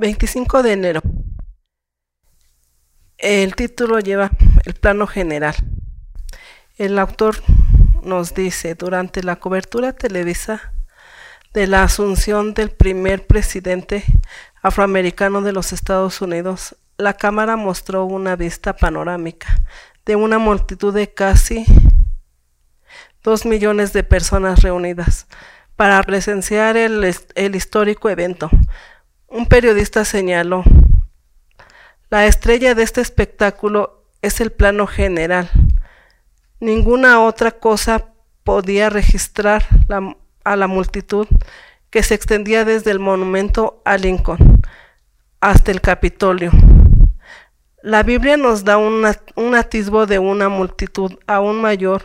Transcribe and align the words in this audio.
25 0.00 0.62
de 0.62 0.72
enero. 0.72 1.02
El 3.18 3.54
título 3.54 4.00
lleva 4.00 4.30
el 4.64 4.72
plano 4.72 5.06
general. 5.06 5.54
El 6.78 6.98
autor 6.98 7.36
nos 8.02 8.32
dice, 8.32 8.74
durante 8.74 9.22
la 9.22 9.36
cobertura 9.36 9.92
televisa 9.92 10.72
de 11.52 11.66
la 11.66 11.82
asunción 11.82 12.54
del 12.54 12.70
primer 12.70 13.26
presidente 13.26 14.02
afroamericano 14.62 15.42
de 15.42 15.52
los 15.52 15.74
Estados 15.74 16.22
Unidos, 16.22 16.76
la 16.96 17.12
cámara 17.12 17.56
mostró 17.56 18.06
una 18.06 18.36
vista 18.36 18.74
panorámica 18.76 19.62
de 20.06 20.16
una 20.16 20.38
multitud 20.38 20.94
de 20.94 21.12
casi 21.12 21.66
dos 23.22 23.44
millones 23.44 23.92
de 23.92 24.02
personas 24.02 24.62
reunidas 24.62 25.26
para 25.76 26.02
presenciar 26.04 26.78
el, 26.78 27.14
el 27.34 27.54
histórico 27.54 28.08
evento. 28.08 28.48
Un 29.32 29.46
periodista 29.46 30.04
señaló, 30.04 30.64
la 32.10 32.26
estrella 32.26 32.74
de 32.74 32.82
este 32.82 33.00
espectáculo 33.00 34.02
es 34.22 34.40
el 34.40 34.50
plano 34.50 34.88
general. 34.88 35.48
Ninguna 36.58 37.22
otra 37.22 37.52
cosa 37.52 38.06
podía 38.42 38.90
registrar 38.90 39.64
a 40.42 40.56
la 40.56 40.66
multitud 40.66 41.28
que 41.90 42.02
se 42.02 42.14
extendía 42.14 42.64
desde 42.64 42.90
el 42.90 42.98
monumento 42.98 43.80
a 43.84 43.98
Lincoln 43.98 44.60
hasta 45.40 45.70
el 45.70 45.80
Capitolio. 45.80 46.50
La 47.84 48.02
Biblia 48.02 48.36
nos 48.36 48.64
da 48.64 48.78
un 48.78 49.54
atisbo 49.54 50.06
de 50.06 50.18
una 50.18 50.48
multitud 50.48 51.12
aún 51.28 51.60
mayor 51.60 52.04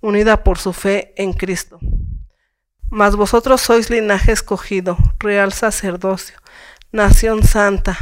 unida 0.00 0.44
por 0.44 0.56
su 0.56 0.72
fe 0.72 1.14
en 1.16 1.32
Cristo. 1.32 1.80
Mas 2.90 3.14
vosotros 3.14 3.60
sois 3.60 3.88
linaje 3.88 4.32
escogido, 4.32 4.98
real 5.20 5.52
sacerdocio, 5.52 6.36
nación 6.90 7.44
santa, 7.44 7.96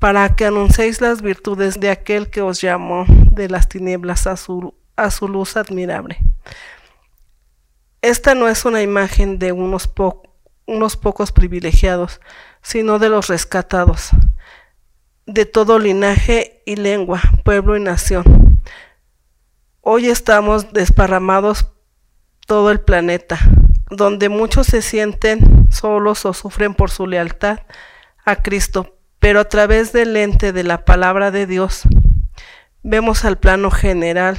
para 0.00 0.34
que 0.34 0.44
anunciéis 0.44 1.00
las 1.00 1.22
virtudes 1.22 1.78
de 1.78 1.90
aquel 1.90 2.28
que 2.28 2.42
os 2.42 2.60
llamó 2.60 3.06
de 3.08 3.48
las 3.48 3.68
tinieblas 3.68 4.26
a 4.26 4.36
su, 4.36 4.74
a 4.96 5.12
su 5.12 5.28
luz 5.28 5.56
admirable. 5.56 6.18
Esta 8.02 8.34
no 8.34 8.48
es 8.48 8.64
una 8.64 8.82
imagen 8.82 9.38
de 9.38 9.52
unos, 9.52 9.88
unos 10.66 10.96
pocos 10.96 11.30
privilegiados, 11.30 12.20
sino 12.62 12.98
de 12.98 13.08
los 13.08 13.28
rescatados, 13.28 14.10
de 15.24 15.46
todo 15.46 15.78
linaje 15.78 16.62
y 16.66 16.74
lengua, 16.74 17.20
pueblo 17.44 17.76
y 17.76 17.80
nación. 17.80 18.60
Hoy 19.80 20.08
estamos 20.08 20.72
desparramados 20.72 21.75
todo 22.46 22.70
el 22.70 22.80
planeta, 22.80 23.38
donde 23.90 24.28
muchos 24.28 24.68
se 24.68 24.80
sienten 24.80 25.66
solos 25.70 26.24
o 26.24 26.32
sufren 26.32 26.74
por 26.74 26.90
su 26.90 27.06
lealtad 27.06 27.60
a 28.24 28.36
Cristo, 28.36 28.96
pero 29.18 29.40
a 29.40 29.48
través 29.48 29.92
del 29.92 30.14
lente 30.14 30.52
de 30.52 30.64
la 30.64 30.84
palabra 30.84 31.30
de 31.30 31.46
Dios 31.46 31.82
vemos 32.82 33.24
al 33.24 33.36
plano 33.38 33.70
general 33.70 34.36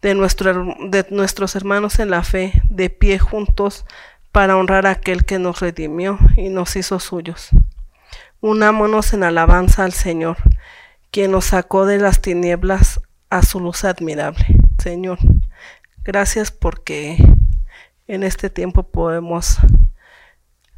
de, 0.00 0.14
nuestro, 0.14 0.74
de 0.88 1.04
nuestros 1.10 1.56
hermanos 1.56 1.98
en 1.98 2.10
la 2.10 2.22
fe, 2.22 2.62
de 2.70 2.90
pie 2.90 3.18
juntos 3.18 3.84
para 4.32 4.56
honrar 4.56 4.86
a 4.86 4.90
aquel 4.90 5.24
que 5.24 5.38
nos 5.38 5.60
redimió 5.60 6.18
y 6.36 6.48
nos 6.48 6.76
hizo 6.76 7.00
suyos. 7.00 7.50
Unámonos 8.40 9.12
en 9.12 9.24
alabanza 9.24 9.84
al 9.84 9.92
Señor, 9.92 10.36
quien 11.10 11.32
nos 11.32 11.46
sacó 11.46 11.86
de 11.86 11.98
las 11.98 12.22
tinieblas 12.22 13.00
a 13.28 13.42
su 13.42 13.60
luz 13.60 13.84
admirable. 13.84 14.46
Señor, 14.78 15.18
gracias 16.04 16.50
porque 16.50 17.16
en 18.06 18.22
este 18.22 18.50
tiempo 18.50 18.82
podemos 18.82 19.58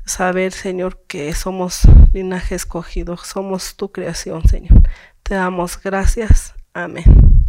saber, 0.04 0.52
Señor, 0.52 1.02
que 1.06 1.32
somos 1.34 1.82
linaje 2.12 2.54
escogido, 2.54 3.16
somos 3.16 3.76
tu 3.76 3.92
creación, 3.92 4.46
Señor. 4.46 4.82
Te 5.22 5.34
damos 5.34 5.80
gracias. 5.80 6.54
Amén. 6.74 7.41